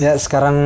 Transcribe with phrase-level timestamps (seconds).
[0.00, 0.56] Ya sekarang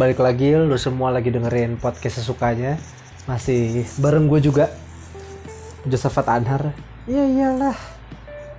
[0.00, 2.80] balik lagi lu semua lagi dengerin podcast sesukanya
[3.28, 4.72] masih bareng gue juga
[5.84, 6.72] Josephat Anhar.
[7.04, 7.76] Iya iyalah.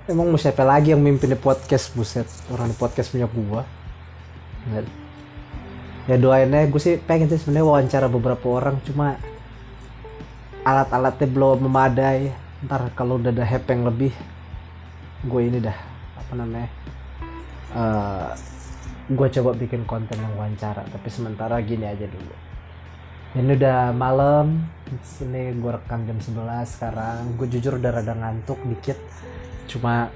[0.06, 3.66] Emang mau siapa lagi yang mimpin di podcast buset orang di podcast punya gua.
[4.70, 4.86] Ya,
[6.06, 9.18] ya doainnya gue sih pengen sih sebenarnya wawancara beberapa orang cuma
[10.62, 12.30] alat-alatnya belum memadai.
[12.70, 14.14] Ntar kalau udah ada hepeng lebih
[15.26, 15.74] gue ini dah
[16.22, 16.70] apa namanya
[17.74, 18.30] eh,
[19.10, 22.34] gue coba bikin konten yang wawancara tapi sementara gini aja dulu.
[23.30, 24.66] Ini udah malam
[25.02, 27.34] sini gue rekam jam 11 sekarang.
[27.34, 28.98] Gue jujur udah rada ngantuk dikit.
[29.66, 30.10] Cuma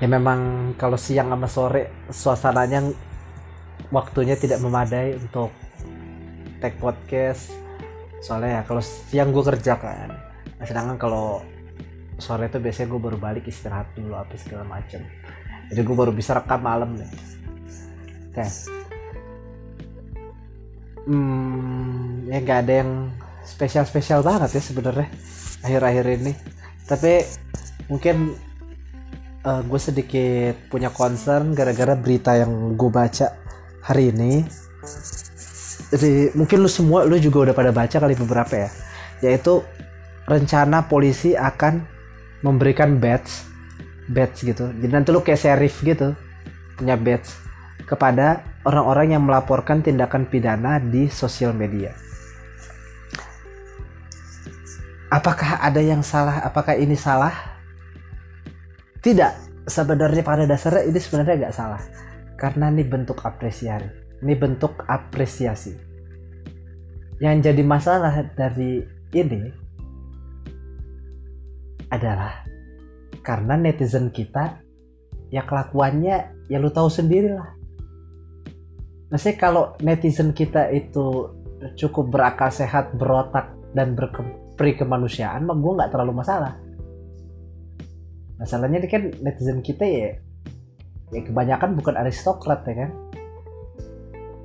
[0.00, 2.92] ya memang kalau siang sama sore suasananya
[3.88, 5.52] waktunya tidak memadai untuk
[6.60, 7.52] tag podcast.
[8.24, 10.08] Soalnya ya kalau siang gue kerja kan.
[10.56, 11.44] Nah, sedangkan kalau
[12.16, 15.04] sore itu biasanya gue baru balik istirahat dulu apa segala macem
[15.72, 17.10] jadi gue baru bisa rekam malam nih.
[18.32, 18.44] Oke
[21.06, 23.14] hmm ya nggak ada yang
[23.46, 25.06] spesial spesial banget ya sebenarnya
[25.62, 26.32] akhir-akhir ini.
[26.86, 27.22] Tapi
[27.86, 28.34] mungkin
[29.46, 33.38] gue sedikit punya concern gara-gara berita yang gue baca
[33.86, 34.42] hari ini.
[35.94, 38.70] Jadi mungkin lu semua lu juga udah pada baca kali beberapa ya.
[39.22, 39.62] Yaitu
[40.26, 41.86] rencana polisi akan
[42.42, 43.45] memberikan badge
[44.10, 44.70] badge gitu.
[44.70, 46.14] Jadi nanti lu kayak serif gitu
[46.76, 47.32] punya badge
[47.86, 51.94] kepada orang-orang yang melaporkan tindakan pidana di sosial media.
[55.06, 56.42] Apakah ada yang salah?
[56.42, 57.32] Apakah ini salah?
[58.98, 59.46] Tidak.
[59.66, 61.82] Sebenarnya pada dasarnya ini sebenarnya nggak salah.
[62.34, 63.86] Karena ini bentuk apresiasi.
[64.22, 65.74] Ini bentuk apresiasi.
[67.22, 68.82] Yang jadi masalah dari
[69.14, 69.48] ini
[71.88, 72.45] adalah
[73.26, 74.62] karena netizen kita
[75.34, 77.50] ya kelakuannya ya lu tahu sendiri lah
[79.10, 81.34] maksudnya kalau netizen kita itu
[81.74, 86.56] cukup berakal sehat berotak dan berperi kemanusiaan mah gue nggak terlalu masalah.
[88.36, 90.20] Masalahnya ini kan netizen kita ya
[91.12, 92.90] ya kebanyakan bukan aristokrat ya kan?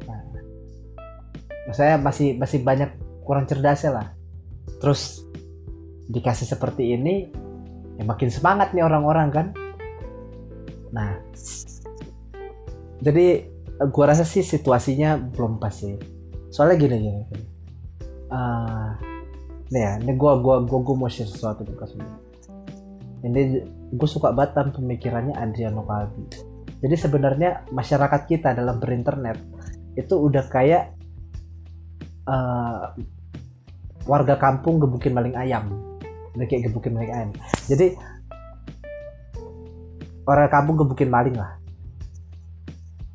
[0.07, 2.91] Nah, saya masih masih banyak
[3.27, 4.07] kurang cerdasnya lah.
[4.79, 5.27] Terus
[6.11, 7.31] dikasih seperti ini
[8.01, 9.47] ya makin semangat nih orang-orang kan?
[10.89, 11.21] Nah
[13.05, 13.45] jadi
[13.93, 16.01] gua rasa sih situasinya belum pas sih.
[16.49, 17.45] Soalnya gini gini, gini.
[18.31, 18.91] Uh,
[19.71, 22.31] nih ya ini gua gua gua, gua mau share sesuatu ke semua
[23.21, 23.61] ini
[23.93, 26.25] gue suka banget pemikirannya Adriano Calvi
[26.81, 29.37] jadi sebenarnya masyarakat kita dalam berinternet
[29.93, 30.97] itu udah kayak
[32.25, 32.95] uh,
[34.09, 35.69] warga kampung gebukin maling ayam
[36.37, 37.29] udah kayak gebukin maling ayam
[37.67, 37.95] jadi
[40.25, 41.57] orang kampung gebukin maling lah.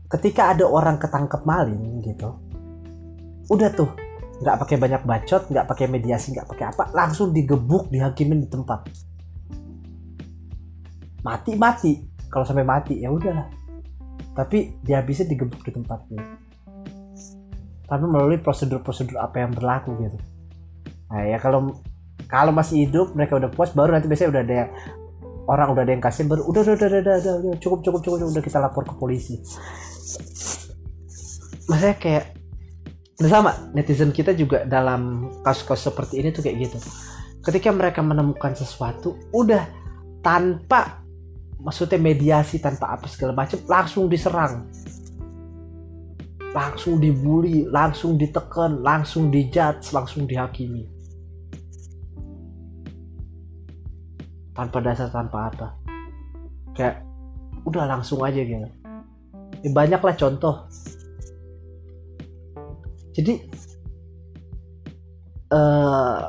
[0.06, 2.31] Ketika ada orang ketangkep maling gitu
[3.47, 3.91] udah tuh
[4.43, 8.87] nggak pakai banyak bacot nggak pakai mediasi nggak pakai apa langsung digebuk dihakimin di tempat.
[11.22, 11.93] Mati mati
[12.31, 13.49] kalau sampai mati ya udahlah.
[14.37, 16.47] Tapi dihabisnya digebuk di tempatnya
[17.87, 20.19] tapi melalui prosedur-prosedur apa yang berlaku gitu.
[21.06, 21.78] Nah ya kalau
[22.26, 24.70] kalau masih hidup mereka udah puas baru nanti biasanya udah ada yang,
[25.47, 28.16] orang udah ada yang kasih baru udah udah udah udah, udah, udah cukup cukup cukup
[28.34, 29.38] udah kita lapor ke polisi.
[31.66, 32.25] Maksudnya kayak
[33.22, 36.78] udah sama netizen kita juga dalam kasus-kasus seperti ini tuh kayak gitu.
[37.47, 39.70] Ketika mereka menemukan sesuatu udah
[40.19, 41.06] tanpa
[41.62, 44.66] maksudnya mediasi tanpa apa segala macam langsung diserang.
[46.50, 50.96] Langsung dibully langsung ditekan langsung dijudge langsung dihakimi
[54.56, 55.67] tanpa dasar tanpa apa.
[56.72, 57.05] Kayak
[57.69, 58.69] udah langsung aja gitu.
[59.62, 60.64] Ya, banyak lah contoh.
[63.17, 63.49] Jadi
[65.53, 66.20] uh,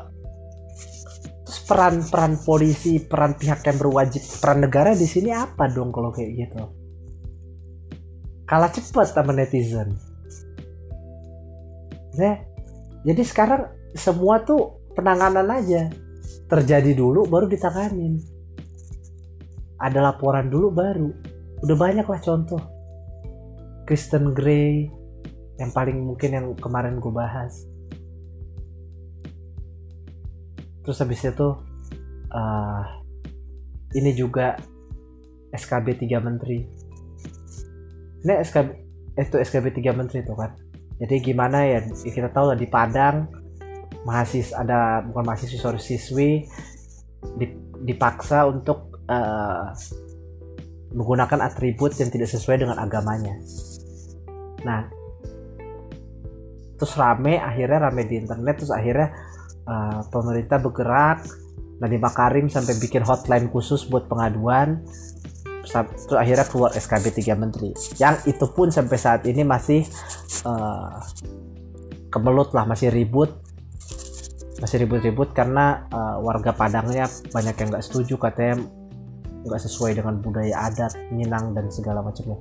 [1.68, 6.62] peran-peran polisi peran pihak yang berwajib peran negara di sini apa dong kalau kayak gitu?
[8.48, 9.92] Kalah cepat sama netizen.
[12.16, 12.40] Ya
[13.06, 15.86] jadi sekarang semua tuh penanganan aja
[16.48, 18.38] terjadi dulu baru ditanganin
[19.78, 21.08] ada laporan dulu baru.
[21.62, 22.60] Udah banyak lah contoh.
[23.86, 24.90] Kristen Grey
[25.58, 27.64] yang paling mungkin yang kemarin gue bahas.
[30.84, 31.48] Terus habis itu
[32.34, 32.82] uh,
[33.96, 34.58] ini juga
[35.54, 36.58] SKB 3 menteri.
[38.26, 38.68] Ini SKB
[39.18, 40.52] itu SKB 3 menteri tuh kan.
[40.98, 43.30] Jadi gimana ya kita tahu lah di Padang
[44.06, 46.30] mahasiswa ada bukan mahasiswa sorry siswi
[47.82, 49.74] dipaksa untuk uh,
[50.94, 53.34] menggunakan atribut yang tidak sesuai dengan agamanya.
[54.62, 54.86] Nah
[56.78, 59.10] terus rame akhirnya rame di internet terus akhirnya
[59.66, 61.26] uh, pemerintah bergerak
[61.78, 64.82] Nadiem Makarim sampai bikin hotline khusus buat pengaduan
[65.62, 67.70] terus akhirnya keluar SKB 3 menteri.
[68.00, 69.84] Yang itu pun sampai saat ini masih
[70.48, 70.96] uh,
[72.08, 73.47] kemelut lah masih ribut
[74.58, 78.66] masih ribut-ribut karena uh, warga Padangnya banyak yang nggak setuju katanya
[79.46, 82.38] nggak sesuai dengan budaya adat Minang dan segala macamnya.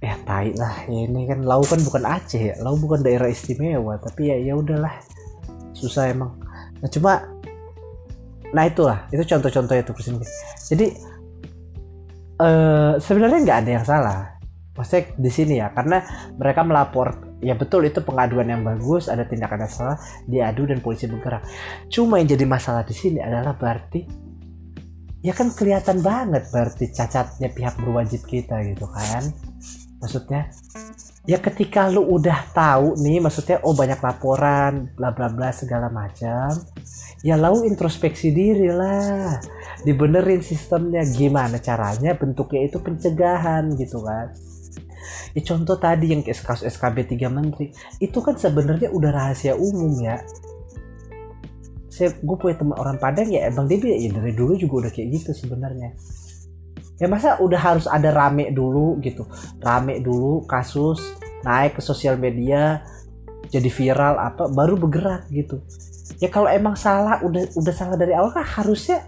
[0.00, 4.00] Ya tai lah ya ini kan Lau kan bukan Aceh ya Lau bukan daerah istimewa
[4.00, 4.98] tapi ya ya udahlah
[5.76, 6.34] susah emang.
[6.82, 7.22] Nah cuma
[8.50, 10.26] nah itulah itu contoh-contoh itu presiden
[10.66, 10.90] jadi
[12.42, 14.18] uh, sebenarnya nggak ada yang salah.
[14.74, 16.02] Maksudnya di sini ya karena
[16.34, 19.98] mereka melapor ya betul itu pengaduan yang bagus ada tindakan yang salah
[20.28, 21.44] diadu dan polisi bergerak
[21.88, 24.30] cuma yang jadi masalah di sini adalah berarti
[25.20, 29.28] ya kan kelihatan banget berarti cacatnya pihak berwajib kita gitu kan.
[30.00, 30.48] Maksudnya
[31.28, 36.56] ya ketika lu udah tahu nih maksudnya oh banyak laporan bla bla bla segala macam
[37.20, 39.36] ya lalu introspeksi diri lah.
[39.84, 44.32] Dibenerin sistemnya gimana caranya bentuknya itu pencegahan gitu kan
[45.36, 50.20] ya contoh tadi yang kasus SKB 3 menteri itu kan sebenarnya udah rahasia umum ya.
[51.90, 55.08] Saya gue punya teman orang Padang ya emang dia ya dari dulu juga udah kayak
[55.20, 55.92] gitu sebenarnya.
[57.00, 59.24] Ya masa udah harus ada rame dulu gitu.
[59.60, 61.00] Rame dulu kasus
[61.44, 62.84] naik ke sosial media
[63.50, 65.64] jadi viral apa baru bergerak gitu.
[66.20, 69.02] Ya kalau emang salah udah udah salah dari awal kan harusnya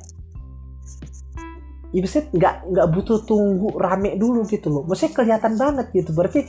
[1.93, 4.83] ya bisa nggak nggak butuh tunggu rame dulu gitu loh.
[4.89, 6.11] Maksudnya kelihatan banget gitu.
[6.17, 6.49] Berarti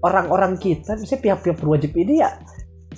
[0.00, 2.32] orang-orang kita misalnya pihak-pihak berwajib ini ya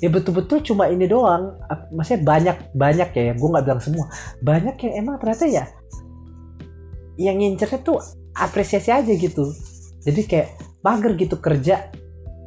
[0.00, 1.58] ya betul-betul cuma ini doang.
[1.92, 4.06] Maksudnya banyak banyak ya gue nggak bilang semua.
[4.40, 5.64] Banyak yang emang ternyata ya
[7.20, 7.98] yang ngincernya tuh
[8.32, 9.50] apresiasi aja gitu.
[10.00, 10.48] Jadi kayak
[10.80, 11.92] mager gitu kerja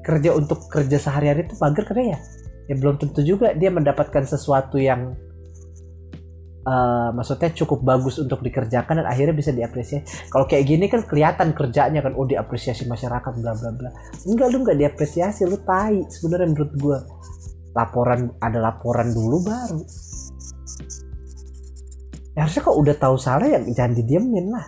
[0.03, 2.19] kerja untuk kerja sehari-hari itu mager karena ya
[2.67, 5.15] ya belum tentu juga dia mendapatkan sesuatu yang
[6.65, 10.31] uh, maksudnya cukup bagus untuk dikerjakan dan akhirnya bisa diapresiasi.
[10.31, 13.89] Kalau kayak gini kan kelihatan kerjanya kan oh diapresiasi masyarakat bla bla bla.
[14.27, 17.00] Enggak lu enggak diapresiasi lu tai sebenarnya menurut gua.
[17.74, 19.81] Laporan ada laporan dulu baru
[22.33, 24.66] ya harusnya kok udah tahu salah ya jangan didiemin lah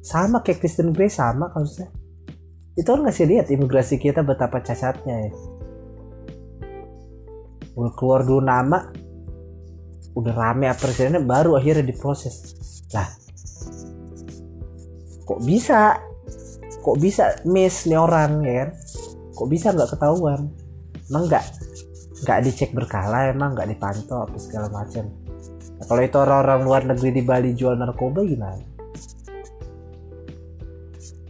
[0.00, 1.92] sama kayak Kristen Grey sama kasusnya
[2.72, 5.32] itu kan ngasih lihat imigrasi kita betapa cacatnya ya
[7.78, 8.90] udah keluar dulu nama
[10.18, 12.58] udah rame presidennya baru akhirnya diproses.
[12.90, 13.06] Lah
[15.22, 15.94] kok bisa?
[16.82, 18.70] Kok bisa miss nih orang ya kan?
[19.38, 20.50] Kok bisa nggak ketahuan?
[21.06, 21.44] Emang nggak
[22.26, 25.06] nggak dicek berkala emang nggak dipantau apa segala macam.
[25.78, 28.58] Nah, kalau itu orang-orang luar negeri di Bali jual narkoba gimana?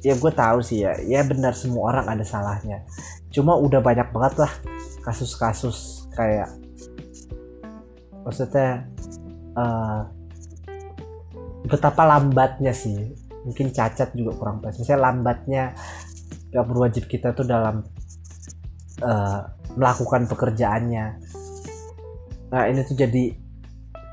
[0.00, 0.96] Ya gue tahu sih ya.
[1.04, 2.86] Ya benar semua orang ada salahnya.
[3.28, 4.52] Cuma udah banyak banget lah
[5.04, 6.50] kasus-kasus kayak
[8.26, 8.90] maksudnya
[9.54, 10.02] uh,
[11.70, 13.14] betapa lambatnya sih
[13.46, 14.74] mungkin cacat juga kurang pas.
[14.74, 15.62] Misalnya lambatnya
[16.50, 17.86] gak berwajib kita tuh dalam
[19.00, 19.40] uh,
[19.78, 21.06] melakukan pekerjaannya.
[22.50, 23.24] Nah ini tuh jadi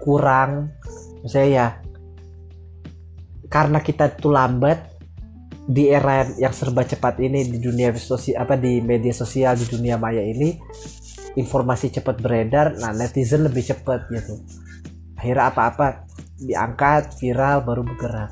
[0.05, 0.69] kurang.
[1.25, 1.67] Misalnya ya
[3.49, 4.93] karena kita tuh lambat
[5.65, 9.97] di era yang serba cepat ini di dunia sosial apa di media sosial di dunia
[9.97, 10.53] maya ini
[11.35, 14.39] informasi cepat beredar nah netizen lebih cepat gitu.
[15.19, 16.07] Akhirnya apa-apa
[16.39, 18.31] diangkat viral baru bergerak.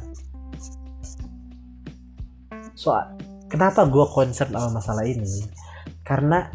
[2.76, 3.16] Soal
[3.48, 5.28] kenapa gue concern sama masalah ini?
[6.04, 6.48] Karena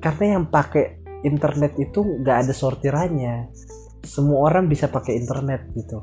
[0.00, 3.52] karena yang pakai internet itu nggak ada sortirannya.
[4.00, 6.00] Semua orang bisa pakai internet gitu.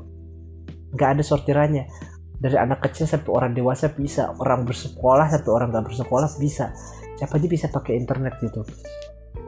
[0.94, 1.84] Nggak ada sortirannya.
[2.38, 6.70] Dari anak kecil sampai orang dewasa bisa orang bersekolah sampai orang nggak bersekolah bisa
[7.18, 8.62] siapa aja bisa pakai internet gitu.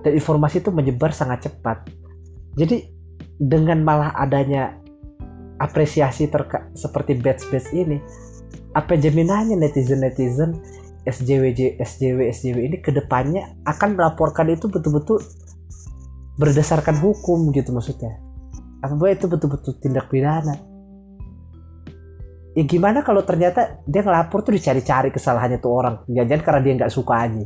[0.03, 1.87] Dan informasi itu menyebar sangat cepat.
[2.59, 2.83] Jadi
[3.39, 4.75] dengan malah adanya
[5.63, 8.01] apresiasi terka seperti batch batch ini
[8.75, 10.51] apa jaminannya netizen netizen
[11.05, 15.21] SJWJ SJW SJW ini ke depannya akan melaporkan itu betul-betul
[16.37, 18.21] berdasarkan hukum gitu maksudnya.
[18.81, 20.70] Apa itu betul-betul tindak pidana
[22.61, 25.95] ya gimana kalau ternyata dia ngelapor tuh dicari-cari kesalahannya tuh orang.
[26.05, 27.45] Jangan karena dia nggak suka aja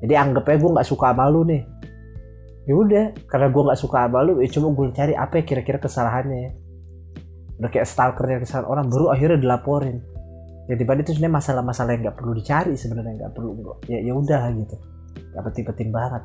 [0.00, 1.62] jadi anggapnya gue nggak suka sama lu nih.
[2.66, 5.78] Ya udah karena gue nggak suka sama lu ya cuma gue cari apa ya kira-kira
[5.80, 6.50] kesalahannya ya.
[7.56, 10.04] Udah kayak stalkernya kesalahan orang baru akhirnya dilaporin.
[10.66, 13.50] Ya tiba itu sebenarnya masalah-masalah yang nggak perlu dicari sebenarnya nggak perlu
[13.88, 14.76] ya ya udah gitu.
[15.32, 16.22] Nggak penting-penting banget.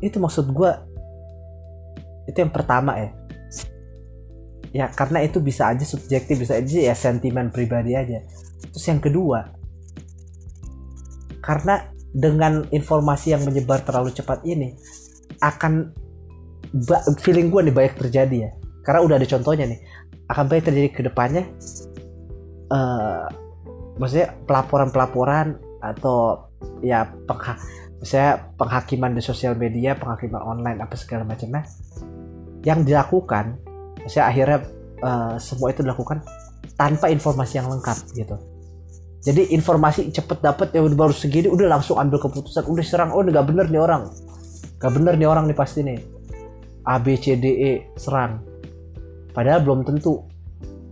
[0.00, 0.72] Itu maksud gue
[2.26, 3.10] itu yang pertama ya
[4.70, 8.22] ya karena itu bisa aja subjektif bisa aja ya sentimen pribadi aja.
[8.70, 9.50] Terus yang kedua
[11.40, 14.74] karena dengan informasi yang menyebar terlalu cepat ini
[15.40, 15.94] akan
[17.22, 18.50] feeling gue nih banyak terjadi ya.
[18.80, 19.80] Karena udah ada contohnya nih
[20.30, 21.44] akan banyak terjadi ke depannya
[22.70, 23.26] uh,
[23.98, 26.46] maksudnya pelaporan-pelaporan atau
[26.80, 27.58] ya pengha
[28.00, 31.66] misalnya penghakiman di sosial media penghakiman online apa segala macamnya
[32.64, 33.60] yang dilakukan
[34.06, 34.58] saya akhirnya
[35.02, 36.22] uh, semua itu dilakukan
[36.78, 38.36] tanpa informasi yang lengkap gitu.
[39.20, 43.20] Jadi informasi cepet dapet ya udah baru segini udah langsung ambil keputusan udah serang oh
[43.20, 44.08] nggak bener nih orang.
[44.80, 46.00] Nggak bener nih orang nih pasti nih.
[46.88, 48.40] A B C D E serang.
[49.36, 50.24] Padahal belum tentu.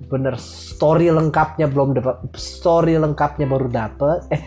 [0.09, 4.41] Bener story lengkapnya belum dapat story lengkapnya baru dapet eh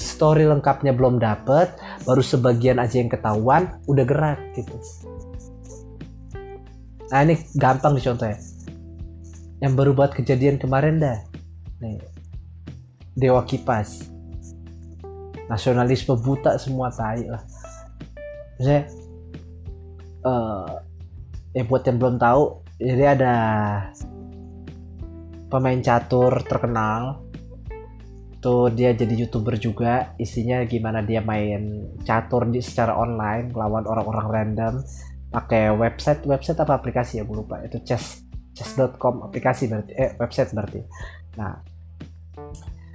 [0.00, 1.76] story lengkapnya belum dapet
[2.08, 4.72] baru sebagian aja yang ketahuan udah gerak gitu
[7.12, 8.38] Nah ini gampang nih contohnya.
[9.60, 11.18] Yang baru buat kejadian kemarin dah.
[11.80, 12.00] Nih.
[13.16, 14.08] Dewa Kipas.
[15.48, 17.44] Nasionalisme buta semua tai lah.
[18.56, 18.82] Maksudnya
[20.24, 20.80] uh,
[21.52, 22.42] ya buat yang belum tahu,
[22.80, 23.34] jadi ada
[25.52, 27.22] pemain catur terkenal
[28.42, 34.26] tuh dia jadi youtuber juga isinya gimana dia main catur di secara online lawan orang-orang
[34.28, 34.74] random
[35.34, 37.26] pakai website website apa aplikasi ya?
[37.26, 37.58] Gue lupa.
[37.66, 38.22] Itu chess
[38.54, 40.80] chess.com aplikasi berarti eh website berarti.
[41.34, 41.58] Nah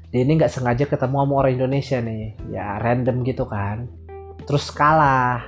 [0.10, 2.40] dia ini nggak sengaja ketemu sama orang Indonesia nih.
[2.56, 3.92] Ya random gitu kan.
[4.48, 5.44] Terus kalah.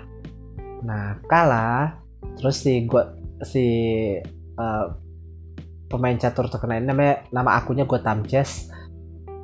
[0.84, 1.96] Nah kalah
[2.38, 3.66] terus si gua si
[4.60, 4.86] uh,
[5.92, 8.72] pemain catur terkenal ini namanya nama akunnya gue Tamches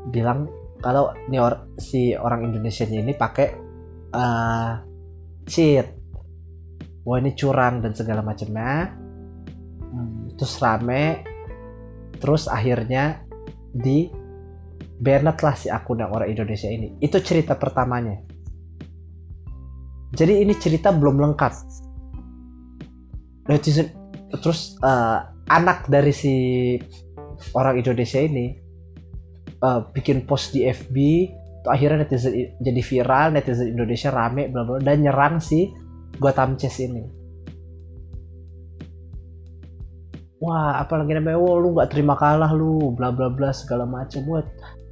[0.07, 0.47] bilang
[0.79, 3.47] kalau nih or, si orang Indonesia ini pakai
[4.15, 4.79] uh,
[5.49, 5.96] cheat
[7.07, 8.91] wah ini curang dan segala macamnya.
[9.87, 11.23] Hmm, terus rame.
[12.19, 13.23] Terus akhirnya
[13.71, 14.11] di
[14.99, 16.99] banned lah si akun yang orang Indonesia ini.
[16.99, 18.19] Itu cerita pertamanya.
[20.11, 21.53] Jadi ini cerita belum lengkap.
[23.47, 23.87] Netizen
[24.43, 26.35] terus uh, anak dari si
[27.55, 28.51] orang Indonesia ini
[29.63, 30.95] uh, bikin post di FB
[31.67, 35.71] akhirnya netizen jadi viral netizen Indonesia rame bla dan nyerang si
[36.17, 37.03] Gotham Chess ini.
[40.37, 44.45] Wah apalagi namanya wah lu nggak terima kalah lu bla bla bla segala macam buat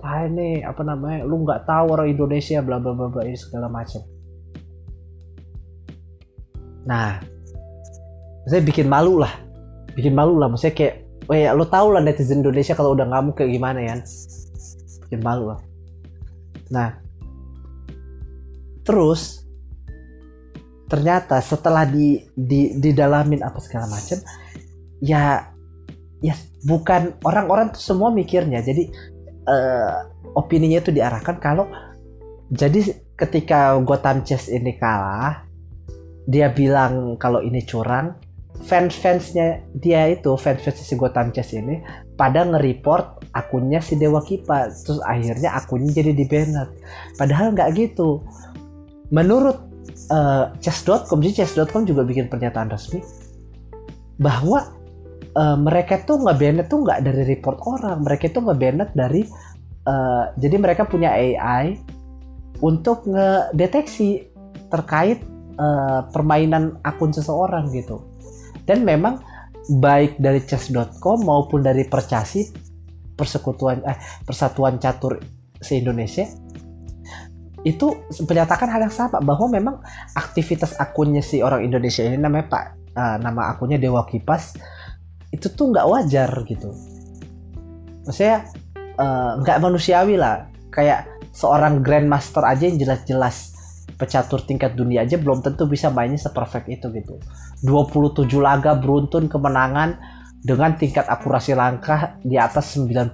[0.06, 3.66] ah ini apa namanya lu nggak tahu orang Indonesia bla bla bla bla ini segala
[3.66, 4.06] macam
[6.86, 7.18] nah
[8.46, 9.34] saya bikin malu lah.
[9.98, 13.42] Bikin malu lah maksudnya kayak oh ya lu tau lah netizen Indonesia kalau udah ngamuk
[13.42, 13.96] kayak gimana ya.
[15.10, 15.60] Bikin malu lah.
[16.70, 16.90] Nah
[18.86, 19.45] terus
[20.86, 24.22] ternyata setelah di di didalamin apa segala macam
[25.02, 25.50] ya
[26.22, 28.62] ya bukan orang-orang tuh semua mikirnya.
[28.66, 28.90] Jadi
[29.46, 31.70] uh, opininya itu diarahkan kalau
[32.50, 35.46] jadi ketika Gotham Chess ini kalah
[36.26, 38.18] dia bilang kalau ini curang
[38.66, 41.86] fans-fansnya dia itu fans-fans si Gotham Chess ini
[42.18, 44.72] pada nge-report akunnya si Dewa Kipa.
[44.72, 46.70] Terus akhirnya akunnya jadi di banned
[47.20, 48.26] padahal nggak gitu.
[49.14, 49.75] Menurut
[50.12, 53.02] uh, chess.com jadi chess.com juga bikin pernyataan resmi
[54.20, 54.72] bahwa
[55.36, 58.04] uh, mereka tuh nggak banned tuh nggak dari report orang.
[58.04, 59.22] Mereka tuh nggak banned dari
[59.88, 61.80] uh, jadi mereka punya AI
[62.64, 64.32] untuk ngedeteksi
[64.72, 65.20] terkait
[65.60, 68.02] uh, permainan akun seseorang gitu.
[68.66, 69.22] Dan memang
[69.68, 72.46] baik dari chess.com maupun dari percasi
[73.16, 73.98] persekutuan eh
[74.28, 75.24] persatuan catur
[75.58, 76.28] se Indonesia
[77.66, 79.76] itu menyatakan hal yang sama bahwa memang
[80.14, 84.54] aktivitas akunnya si orang Indonesia ini namanya Pak uh, nama akunnya Dewa Kipas
[85.34, 86.72] itu tuh nggak wajar gitu.
[88.08, 88.48] Maksudnya
[88.96, 90.48] eh, nggak uh, manusiawi lah.
[90.72, 93.52] Kayak seorang grandmaster aja yang jelas-jelas
[94.00, 97.20] pecatur tingkat dunia aja belum tentu bisa mainnya seperfect itu gitu.
[97.68, 100.00] 27 laga beruntun kemenangan
[100.40, 103.12] dengan tingkat akurasi langkah di atas 95%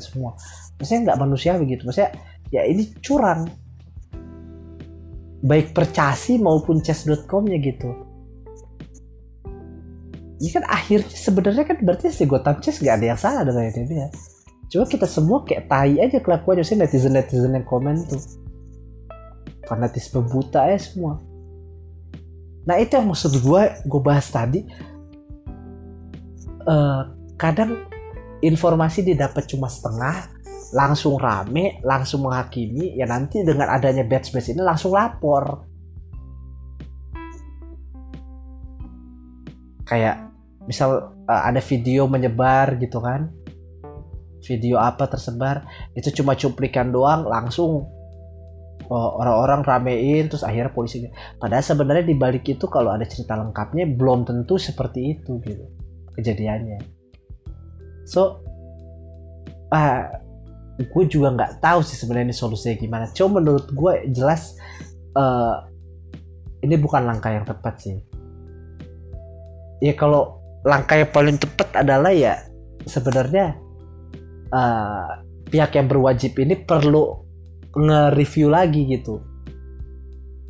[0.00, 0.38] semua.
[0.78, 1.84] Maksudnya nggak manusiawi gitu.
[1.84, 2.14] Maksudnya
[2.48, 3.44] ya ini curang
[5.40, 7.90] baik percasi maupun chess.com-nya gitu.
[10.40, 13.92] Ya kan akhirnya sebenarnya kan berarti si Gotham Chess gak ada yang salah dengan itu
[13.92, 14.08] ya.
[14.72, 18.22] Cuma kita semua kayak tai aja kelakuannya sih netizen-netizen yang komen tuh.
[19.68, 21.20] Fanatisme buta ya semua.
[22.64, 24.64] Nah itu yang maksud gue, gue bahas tadi.
[26.64, 27.02] Uh,
[27.40, 27.88] kadang
[28.40, 30.28] informasi didapat cuma setengah,
[30.70, 35.66] langsung rame, langsung menghakimi, ya nanti dengan adanya batch batch ini langsung lapor.
[39.84, 40.30] Kayak
[40.70, 43.26] misal uh, ada video menyebar gitu kan
[44.46, 45.66] video apa tersebar
[45.98, 47.90] itu cuma cuplikan doang langsung
[48.86, 51.10] uh, orang-orang ramein terus akhirnya polisi
[51.42, 55.66] padahal sebenarnya di balik itu kalau ada cerita lengkapnya belum tentu seperti itu gitu
[56.14, 56.80] kejadiannya
[58.06, 58.38] so
[59.74, 60.06] uh,
[60.80, 63.04] gue juga nggak tahu sih sebenarnya solusinya gimana.
[63.12, 64.56] Cuma menurut gue jelas
[65.16, 65.68] uh,
[66.64, 67.96] ini bukan langkah yang tepat sih.
[69.80, 72.40] Ya kalau langkah yang paling tepat adalah ya
[72.84, 73.56] sebenarnya
[74.52, 77.24] uh, pihak yang berwajib ini perlu
[77.76, 79.20] nge-review lagi gitu.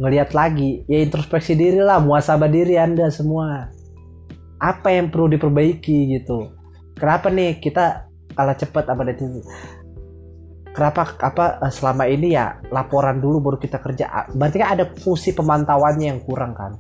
[0.00, 0.82] Ngelihat lagi.
[0.86, 3.70] Ya introspeksi diri lah muasabah diri anda semua.
[4.60, 6.52] Apa yang perlu diperbaiki gitu?
[6.98, 9.42] Kenapa nih kita kalah cepat apa netizen
[10.70, 14.30] kenapa apa eh, selama ini ya laporan dulu baru kita kerja.
[14.34, 16.72] Berarti kan ada fungsi pemantauannya yang kurang kan?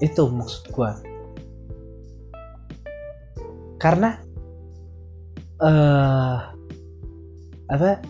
[0.00, 0.96] Itu maksud gua.
[3.80, 4.16] Karena
[5.60, 6.36] uh,
[7.68, 8.00] apa?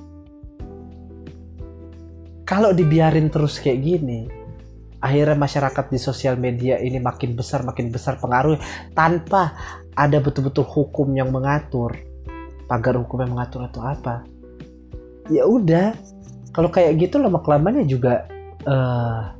[2.47, 4.41] Kalau dibiarin terus kayak gini
[5.01, 8.61] akhirnya masyarakat di sosial media ini makin besar makin besar pengaruh
[8.93, 9.57] tanpa
[10.01, 11.93] ada betul-betul hukum yang mengatur.
[12.65, 14.25] Pagar hukum yang mengatur atau apa?
[15.29, 15.93] Ya udah
[16.57, 18.25] kalau kayak gitu lama kelamaan juga
[18.65, 19.37] uh,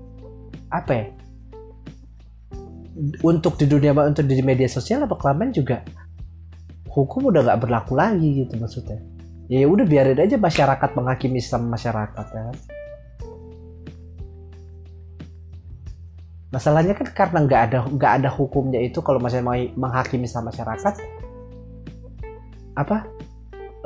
[0.69, 1.07] apa ya?
[3.25, 5.81] Untuk di dunia untuk di media sosial lama kelamaan juga
[6.93, 9.01] hukum udah nggak berlaku lagi gitu maksudnya.
[9.49, 12.53] Ya udah biarin aja masyarakat menghakimi sama masyarakat ya
[16.51, 20.95] masalahnya kan karena nggak ada nggak ada hukumnya itu kalau masih mau menghakimi sama masyarakat
[22.75, 23.07] apa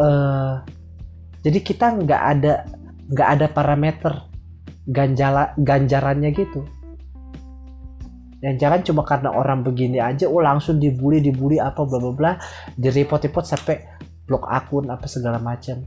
[0.00, 0.64] uh,
[1.44, 2.64] jadi kita nggak ada
[3.12, 4.12] nggak ada parameter
[4.88, 6.64] ganjala ganjarannya gitu
[8.40, 12.32] dan jangan cuma karena orang begini aja oh langsung dibully dibully apa bla bla bla
[12.76, 13.76] di report report sampai
[14.24, 15.84] blok akun apa segala macam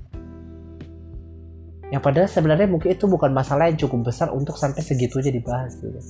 [1.89, 6.01] yang padahal sebenarnya mungkin itu bukan masalah yang cukup besar untuk sampai segitunya dibahas gitu.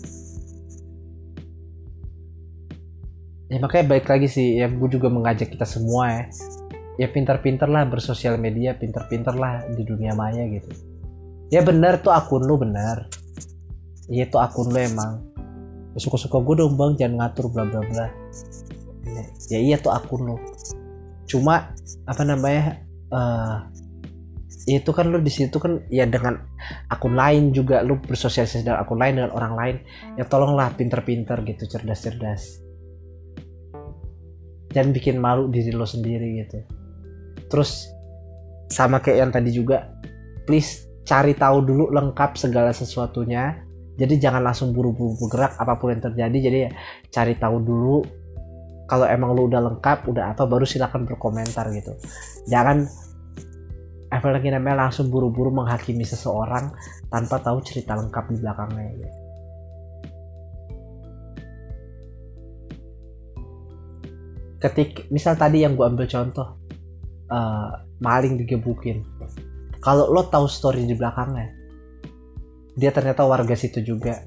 [3.47, 6.23] Ya makanya baik lagi sih ya gue juga mengajak kita semua ya.
[6.97, 10.67] Ya pintar-pintar lah bersosial media pintar-pintar lah di dunia maya gitu.
[11.53, 13.07] Ya benar tuh akun lu benar.
[14.11, 15.23] Iya tuh akun lu emang.
[15.95, 18.07] Ya, suka-suka gue dong bang jangan ngatur bla bla bla.
[19.07, 19.23] Ya,
[19.55, 20.35] ya iya tuh akun lu.
[21.29, 21.71] Cuma
[22.03, 22.83] apa namanya
[23.13, 23.63] uh,
[24.67, 26.35] itu kan lu di situ kan ya dengan
[26.91, 29.75] akun lain juga lu bersosialisasi dengan akun lain dengan orang lain.
[30.19, 32.66] Ya tolonglah pinter-pinter gitu cerdas-cerdas
[34.77, 36.61] jangan bikin malu diri lo sendiri gitu.
[37.49, 37.89] Terus
[38.69, 39.89] sama kayak yang tadi juga
[40.45, 43.65] please cari tahu dulu lengkap segala sesuatunya.
[43.97, 46.37] Jadi jangan langsung buru-buru bergerak apa pun yang terjadi.
[46.37, 46.71] Jadi ya
[47.09, 47.97] cari tahu dulu
[48.85, 51.97] kalau emang lu udah lengkap udah apa baru silahkan berkomentar gitu.
[52.45, 52.85] Jangan
[54.07, 56.69] apa lagi namanya langsung buru-buru menghakimi seseorang
[57.09, 59.26] tanpa tahu cerita lengkap di belakangnya gitu.
[64.57, 66.57] Ketik misal tadi yang gue ambil contoh
[67.29, 67.69] uh,
[68.01, 69.05] maling digebukin.
[69.77, 71.53] Kalau lo tahu story di belakangnya
[72.77, 74.21] dia ternyata warga situ juga.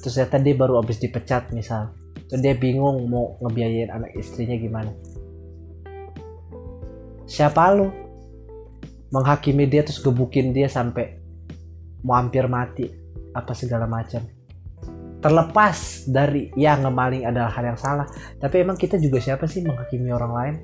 [0.00, 1.92] Terus ternyata dia baru habis dipecat misal.
[2.28, 4.92] Terus dia bingung mau ngebiayain anak istrinya gimana.
[7.24, 7.88] Siapa lo?
[9.08, 11.16] Menghakimi dia terus gebukin dia sampai
[12.04, 12.86] mau hampir mati
[13.32, 14.35] apa segala macam
[15.20, 18.06] terlepas dari ya ngemaling adalah hal yang salah.
[18.36, 20.54] Tapi emang kita juga siapa sih menghakimi orang lain?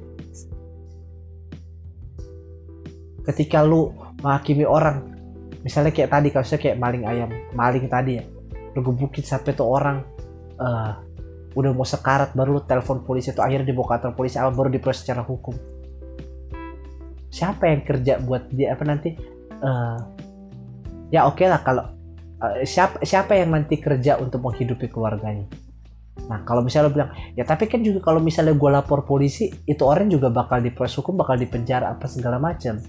[3.22, 5.14] Ketika lu menghakimi orang
[5.62, 8.24] misalnya kayak tadi kalau kayak maling ayam maling tadi ya.
[8.72, 10.04] Lu gebukin sampai tuh orang
[10.56, 10.92] uh,
[11.52, 15.04] udah mau sekarat baru lu telepon polisi itu akhirnya dibawa kantor polisi apa baru diproses
[15.04, 15.52] secara hukum.
[17.32, 18.76] Siapa yang kerja buat dia?
[18.76, 19.16] Apa nanti?
[19.62, 20.00] Uh,
[21.14, 22.01] ya oke okay lah kalau
[22.42, 25.46] uh, siapa siapa yang nanti kerja untuk menghidupi keluarganya?
[26.26, 29.80] Nah kalau misalnya lo bilang ya tapi kan juga kalau misalnya gue lapor polisi itu
[29.86, 32.82] orang juga bakal diproses hukum bakal dipenjara apa segala macam.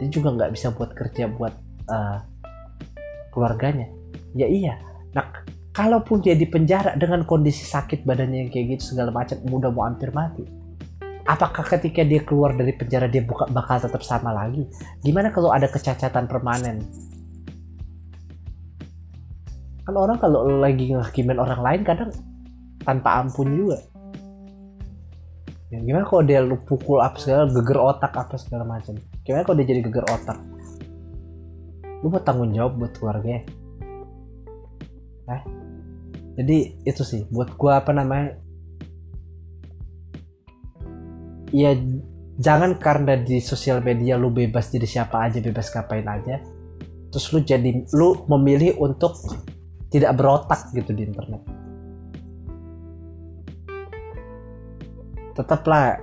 [0.00, 1.54] Dia juga nggak bisa buat kerja buat
[1.92, 2.18] uh,
[3.30, 3.86] keluarganya.
[4.34, 4.74] Ya iya.
[5.14, 9.86] Nah kalaupun dia dipenjara dengan kondisi sakit badannya yang kayak gitu segala macam mudah mau
[9.86, 10.64] hampir mati
[11.24, 14.68] apakah ketika dia keluar dari penjara dia buka, bakal tetap sama lagi?
[15.00, 16.84] Gimana kalau ada kecacatan permanen
[19.84, 22.10] kan orang kalau lagi ngehakimin orang lain kadang
[22.84, 23.78] tanpa ampun juga.
[25.72, 28.96] Ya, gimana kalau dia lu pukul apa segala geger otak apa segala macam?
[29.26, 30.38] Gimana kalau dia jadi geger otak?
[32.00, 33.40] Lu mau tanggung jawab buat keluarga
[35.24, 35.42] eh?
[36.34, 38.36] Jadi itu sih buat gua apa namanya?
[41.54, 41.76] Ya
[42.38, 46.42] jangan karena di sosial media lu bebas jadi siapa aja bebas ngapain aja
[47.14, 49.14] terus lu jadi lu memilih untuk
[49.94, 51.42] tidak berotak gitu di internet.
[55.38, 56.02] Tetaplah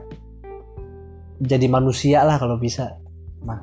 [1.44, 2.96] jadi manusia lah kalau bisa
[3.44, 3.60] mah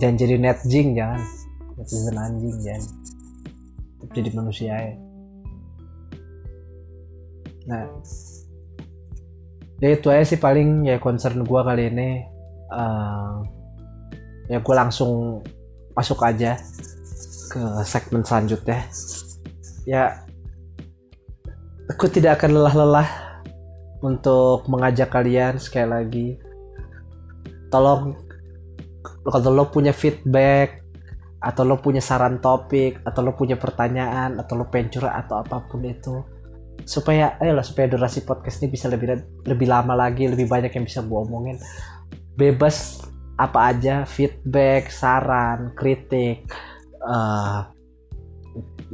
[0.00, 1.20] jangan jadi netjing jangan.
[1.76, 2.92] Netizen anjing jangan.
[4.00, 4.96] Tetap jadi manusia ya
[7.62, 7.86] nah
[9.78, 12.10] ya itu aja sih paling ya concern gue kali ini.
[12.72, 13.44] Uh,
[14.50, 15.44] ya gue langsung
[15.94, 16.56] masuk aja
[17.52, 18.88] ke segmen selanjutnya.
[19.84, 20.24] Ya
[21.92, 23.08] aku tidak akan lelah-lelah
[24.00, 26.28] untuk mengajak kalian sekali lagi.
[27.68, 28.16] Tolong
[29.28, 30.80] kalau lo punya feedback
[31.42, 35.84] atau lo punya saran topik atau lo punya pertanyaan atau lo pengen atau apa pun
[35.84, 36.22] itu
[36.82, 41.04] supaya ayolah supaya durasi podcast ini bisa lebih lebih lama lagi lebih banyak yang bisa
[41.04, 41.60] gue omongin.
[42.32, 43.04] Bebas
[43.36, 46.46] apa aja feedback saran kritik
[47.06, 47.68] uh,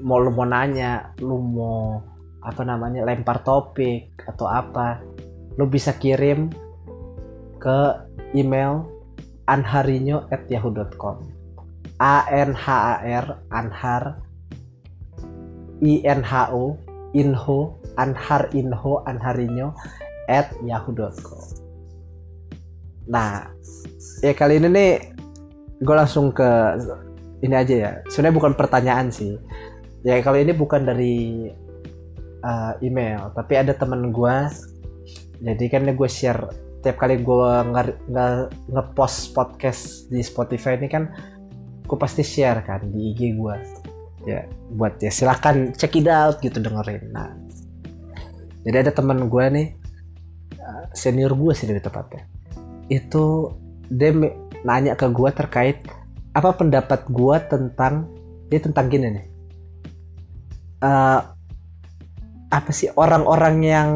[0.02, 2.02] mau lu mau nanya lu mau
[2.42, 5.02] apa namanya lempar topik atau apa
[5.58, 6.48] lu bisa kirim
[7.58, 7.78] ke
[8.32, 8.86] email
[9.50, 11.16] anharinyo@yahoo.com
[11.98, 14.22] a n h a r anhar
[15.82, 16.78] i n h o
[17.12, 19.74] info anhar info anharinyo
[20.30, 21.42] at yahoo.com
[23.10, 23.50] nah
[24.22, 24.92] ya kali ini nih
[25.82, 26.46] gue langsung ke
[27.42, 27.92] ini aja ya.
[28.10, 29.38] Sebenarnya bukan pertanyaan sih.
[30.06, 31.16] Ya kali ini bukan dari
[32.42, 34.36] uh, email tapi ada temen gue
[35.38, 36.50] jadi kan gue share
[36.82, 37.84] tiap kali gue nge
[38.70, 41.10] ngepost podcast di Spotify ini kan
[41.88, 43.56] gue pasti share kan di IG gue
[44.26, 47.10] ya buat ya silahkan check it out gitu dengerin.
[47.14, 47.32] Nah
[48.66, 49.68] jadi ada teman gue nih
[50.58, 52.28] eh, senior gue sih lebih tepatnya.
[52.90, 53.54] Itu
[53.88, 54.12] dia
[54.66, 55.80] nanya ke gue terkait
[56.38, 58.06] apa pendapat gue tentang
[58.46, 59.26] dia tentang gini nih.
[60.78, 61.20] Uh,
[62.48, 63.90] apa sih orang-orang yang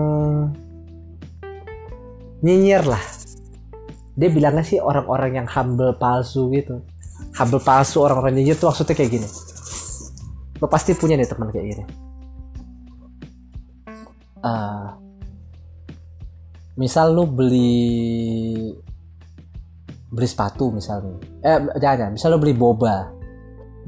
[2.42, 3.00] nyinyir lah?
[4.18, 6.83] Dia bilangnya sih orang-orang yang humble palsu gitu.
[7.38, 9.28] Humble palsu orang-orang nyinyir tuh maksudnya kayak gini.
[10.59, 11.85] Lo pasti punya nih teman kayak gini.
[14.42, 14.90] Uh,
[16.74, 18.74] misal lo beli
[20.12, 21.16] beli sepatu misalnya.
[21.40, 23.09] Eh jangan, jangan misal lo beli boba.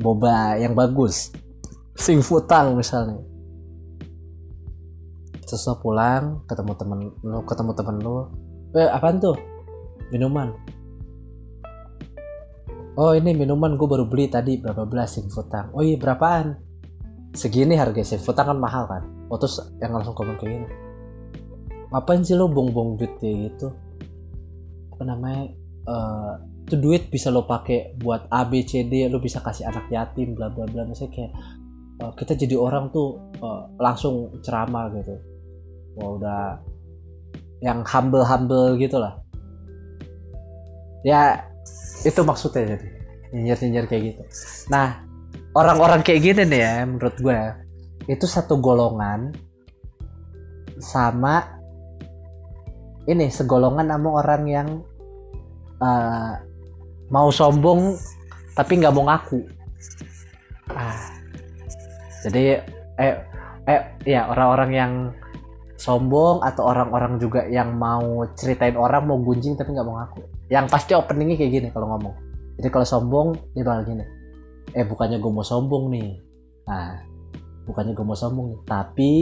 [0.00, 1.30] Boba yang bagus.
[1.94, 3.20] Sing futang misalnya.
[5.44, 8.16] Terus lo pulang ketemu temen lo ketemu temen lo
[8.74, 9.36] eh apaan tuh?
[10.08, 10.50] Minuman.
[12.96, 15.70] Oh ini minuman gue baru beli tadi berapa belas sing futang.
[15.76, 16.56] Oh iya berapaan?
[17.34, 19.02] Segini harga sih futang kan mahal kan?
[19.28, 20.68] Oh terus yang langsung komen kayak gini.
[21.92, 23.70] Ngapain sih lo bong-bong duit gitu?
[24.94, 25.50] Apa namanya
[25.88, 30.32] uh, duit bisa lo pakai buat A B C D lo bisa kasih anak yatim
[30.36, 30.84] bla bla bla.
[30.88, 31.32] Misalnya kayak
[32.00, 35.14] uh, kita jadi orang tuh uh, langsung ceramah gitu.
[35.94, 36.42] Wah udah
[37.62, 39.16] yang humble humble gitu lah
[41.06, 41.40] ya
[42.04, 42.88] itu maksudnya jadi.
[43.34, 44.22] Nyinyir nyinyir kayak gitu.
[44.70, 45.02] Nah
[45.58, 47.40] orang-orang kayak gini nih ya menurut gue
[48.10, 49.34] itu satu golongan
[50.78, 51.56] sama
[53.10, 54.68] ini segolongan sama orang yang
[55.84, 56.32] uh,
[57.12, 57.92] mau sombong
[58.56, 59.40] tapi nggak mau ngaku.
[60.72, 61.12] Ah.
[62.24, 62.56] Jadi
[62.96, 63.14] eh
[63.68, 64.92] eh ya orang-orang yang
[65.76, 70.22] sombong atau orang-orang juga yang mau ceritain orang mau gunjing tapi nggak mau ngaku.
[70.48, 72.14] Yang pasti openingnya kayak gini kalau ngomong.
[72.56, 74.04] Jadi kalau sombong dia bakal gini.
[74.72, 76.10] Eh bukannya gue mau sombong nih.
[76.64, 77.04] Nah
[77.68, 78.60] bukannya gue mau sombong nih.
[78.64, 79.12] Tapi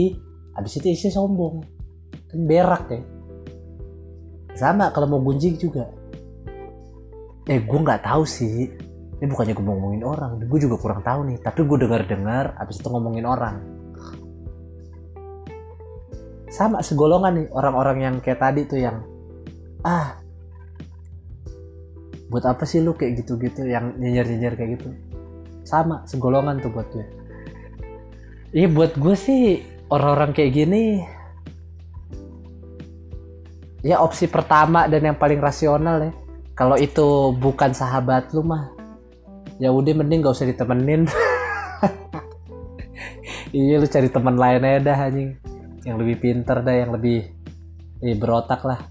[0.55, 1.59] abis itu isi sombong.
[2.31, 3.01] Kan berak ya.
[4.53, 5.89] Sama kalau mau gunjing juga
[7.49, 8.71] eh gue nggak tahu sih.
[9.19, 11.37] Ini bukannya gue ngomongin orang gue juga kurang tahu nih.
[11.39, 13.55] Tapi gue dengar dengar abis itu ngomongin orang.
[16.53, 19.01] Sama segolongan nih orang-orang yang kayak tadi tuh yang
[19.83, 20.19] ah
[22.29, 24.89] buat apa sih lu kayak gitu-gitu yang nyinyir-nyinyir kayak gitu?
[25.65, 27.23] Sama segolongan tuh buat gue
[28.53, 31.01] iya buat gue sih orang-orang kayak gini
[33.81, 36.13] ya opsi pertama dan yang paling rasional ya
[36.53, 38.69] kalau itu bukan sahabat lu mah
[39.57, 41.09] ya udah mending gak usah ditemenin.
[43.53, 45.37] Iya lu cari teman lain aja dah anjing.
[45.85, 47.21] Yang lebih pinter dah yang lebih
[48.01, 48.81] eh, berotak lah.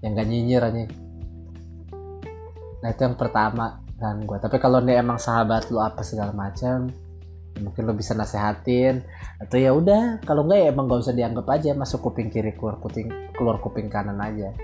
[0.00, 0.90] Yang gak nyinyir anjing.
[2.80, 6.88] Nah itu yang pertama dan gue tapi kalau nih emang sahabat lu apa segala macam
[7.60, 9.04] mungkin lo bisa nasehatin.
[9.44, 12.80] Atau ya udah kalau enggak ya emang gak usah dianggap aja masuk kuping kiri keluar
[12.80, 14.56] kuping keluar kuping kanan aja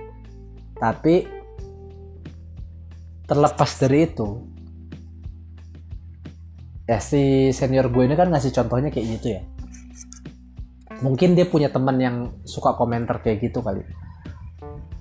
[0.82, 1.22] tapi
[3.22, 4.42] terlepas dari itu
[6.90, 9.42] ya si senior gue ini kan ngasih contohnya kayak gitu ya.
[11.06, 13.86] Mungkin dia punya teman yang suka komentar kayak gitu kali.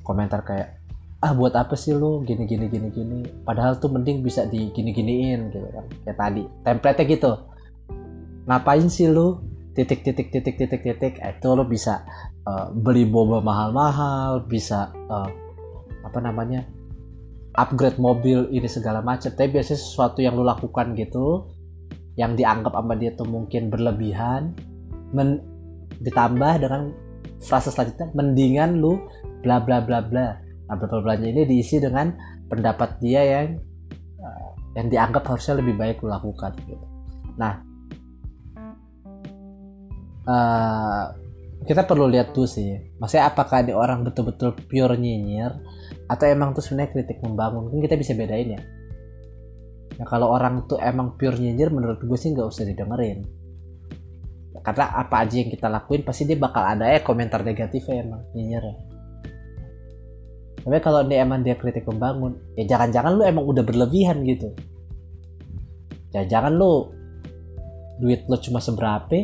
[0.05, 0.77] Komentar kayak
[1.21, 3.19] ah buat apa sih lo gini gini gini gini.
[3.41, 5.85] Padahal tuh mending bisa di gini giniin gitu kan.
[6.05, 7.31] Kayak tadi template gitu.
[8.45, 9.41] Ngapain sih lo
[9.73, 11.13] titik titik titik titik titik.
[11.17, 12.05] Eh, itu lo bisa
[12.45, 15.50] uh, beli boba mahal-mahal bisa uh,
[16.11, 16.67] apa namanya
[17.55, 21.47] upgrade mobil ini segala macam tapi biasanya sesuatu yang lo lakukan gitu
[22.19, 24.51] yang dianggap sama dia tuh mungkin berlebihan
[25.15, 25.39] men
[26.03, 26.91] ditambah dengan
[27.39, 28.99] frase selanjutnya mendingan lu
[29.41, 32.15] bla bla bla bla Nah, bla ini diisi dengan
[32.47, 33.59] pendapat dia yang
[34.23, 36.85] uh, yang dianggap harusnya lebih baik lo lakukan gitu.
[37.35, 37.59] Nah,
[40.31, 41.11] uh,
[41.67, 45.51] kita perlu lihat tuh sih, maksudnya apakah ada orang betul-betul pure nyinyir
[46.11, 47.71] atau emang tuh sebenarnya kritik membangun?
[47.71, 48.61] Kan kita bisa bedain ya.
[49.95, 53.23] Nah, kalau orang tuh emang pure nyinyir, menurut gue sih nggak usah didengerin.
[54.59, 58.61] Karena apa aja yang kita lakuin pasti dia bakal ada ya komentar negatifnya emang nyinyir
[58.61, 58.75] ya
[60.61, 64.53] tapi kalau dia emang dia kritik membangun ya jangan-jangan lu emang udah berlebihan gitu
[66.13, 66.93] ya jangan lu
[67.97, 69.17] duit lu cuma seberapa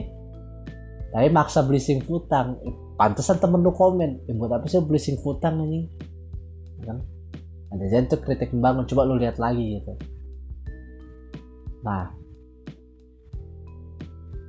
[1.14, 2.58] tapi maksa beli sing futang
[2.98, 5.86] pantesan temen lu komen ya buat apa sih beli sing futang ini
[6.84, 6.98] kan?
[7.74, 9.94] Ada jadi tuh kritik membangun coba lu lihat lagi gitu.
[11.84, 12.12] Nah.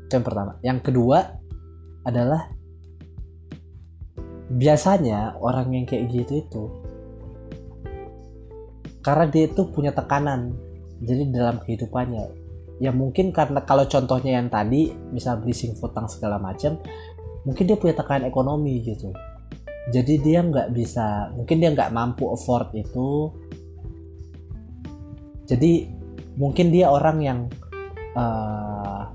[0.06, 0.52] Itu yang pertama.
[0.64, 1.18] Yang kedua
[2.06, 2.48] adalah
[4.48, 6.64] biasanya orang yang kayak gitu itu
[9.04, 10.56] karena dia itu punya tekanan
[11.04, 12.24] jadi dalam kehidupannya.
[12.78, 16.78] Ya mungkin karena kalau contohnya yang tadi misal beli sing futang segala macam
[17.42, 19.10] mungkin dia punya tekanan ekonomi gitu
[19.88, 23.32] jadi dia nggak bisa mungkin dia nggak mampu afford itu.
[25.48, 25.88] Jadi
[26.36, 27.38] mungkin dia orang yang
[28.12, 29.08] uh,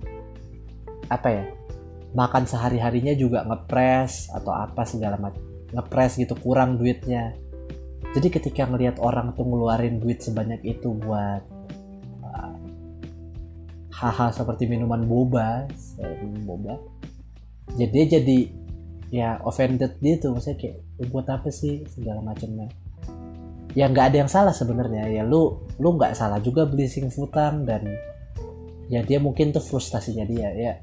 [1.13, 1.45] apa ya
[2.17, 5.41] makan sehari harinya juga ngepres atau apa segala macam
[5.73, 7.37] ngepres gitu kurang duitnya.
[8.13, 11.41] Jadi ketika ngelihat orang tuh ngeluarin duit sebanyak itu buat
[12.25, 12.57] uh,
[13.93, 15.69] hal-hal seperti minuman boba
[16.45, 16.75] boba
[17.77, 18.62] jadi dia jadi
[19.13, 20.77] ya offended gitu maksudnya kayak
[21.13, 21.85] buat apa sih?
[21.85, 22.65] segala macamnya.
[23.77, 25.05] Ya nggak ada yang salah sebenarnya.
[25.05, 27.85] Ya lu lu nggak salah juga beli sing futang dan
[28.89, 30.73] ya dia mungkin tuh frustasinya dia ya.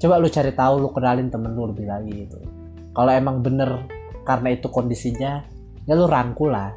[0.00, 2.40] Coba lu cari tahu lu kenalin temen lu lebih lagi gitu.
[2.96, 3.84] Kalau emang bener
[4.24, 5.44] karena itu kondisinya
[5.84, 6.72] ya lu rangkul lah.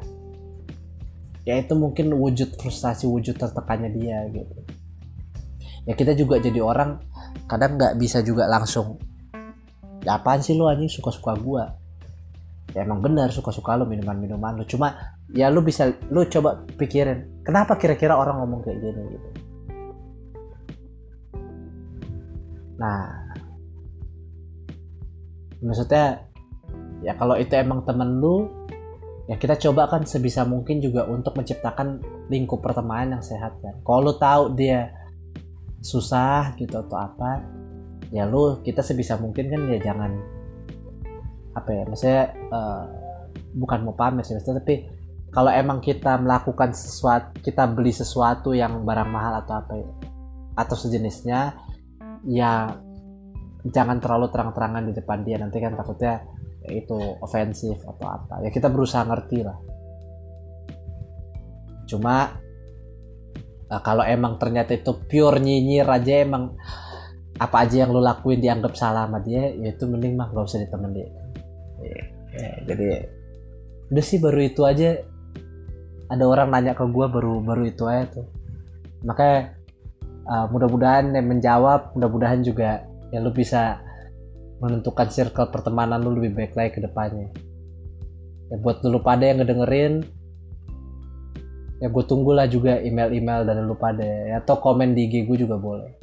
[1.48, 4.60] Ya itu mungkin wujud frustasi wujud tertekannya dia gitu.
[5.88, 7.00] Ya kita juga jadi orang
[7.48, 9.00] kadang nggak bisa juga langsung
[10.02, 10.90] ya apaan sih lu anjing?
[10.90, 11.78] Suka-suka gua.
[12.72, 14.64] Ya emang benar suka-suka lu minuman-minuman lu.
[14.64, 19.28] Cuma ya lu bisa lu coba pikirin kenapa kira-kira orang ngomong kayak gini gitu?
[22.80, 23.00] Nah
[25.62, 26.26] maksudnya
[27.06, 28.50] ya kalau itu emang temen lu
[29.30, 33.78] ya kita coba kan sebisa mungkin juga untuk menciptakan lingkup pertemanan yang sehat kan?
[33.84, 34.90] Kalau lu tahu dia
[35.82, 37.61] susah gitu atau apa
[38.12, 40.12] ya lu kita sebisa mungkin kan ya jangan
[41.52, 42.22] apa ya maksudnya
[42.52, 42.84] uh,
[43.56, 44.88] bukan mau pamer sih tapi
[45.32, 49.88] kalau emang kita melakukan sesuatu kita beli sesuatu yang barang mahal atau apa ya,
[50.60, 51.56] atau sejenisnya
[52.28, 52.76] ya
[53.66, 55.38] jangan terlalu terang-terangan di depan dia.
[55.38, 56.26] Nanti kan takutnya
[56.66, 58.42] ya itu ofensif atau apa.
[58.42, 59.58] Ya kita berusaha ngerti lah.
[61.86, 62.34] Cuma
[63.70, 66.58] nah, kalau emang ternyata itu pure nyinyir aja emang
[67.40, 70.60] apa aja yang lo lakuin dianggap salah sama dia ya itu mending mah gak usah
[70.60, 71.08] ditemen dia
[71.80, 72.02] ya,
[72.36, 72.86] ya, jadi
[73.92, 75.04] udah sih baru itu aja.
[76.08, 78.26] Ada orang nanya ke gue baru baru itu aja tuh.
[79.04, 79.52] Makanya
[80.24, 83.84] uh, mudah-mudahan yang menjawab mudah-mudahan juga ya lu bisa
[84.64, 87.28] menentukan circle pertemanan lu lebih baik lagi ke depannya.
[88.48, 90.00] Ya buat lu pada yang ngedengerin
[91.84, 94.04] ya gue tunggulah juga email-email dari lu pada.
[94.04, 96.01] Ya, atau komen di IG gue juga boleh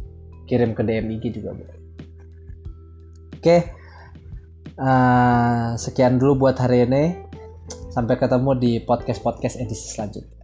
[0.49, 1.77] kirim ke DM IG juga boleh
[3.37, 3.57] oke.
[4.79, 7.03] Uh, sekian dulu buat hari ini.
[7.93, 10.38] Sampai ketemu di podcast podcast edisi selanjutnya